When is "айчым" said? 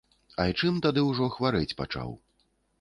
0.45-0.79